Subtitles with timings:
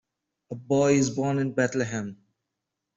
[0.49, 2.17] A boy is born in Bethlehem.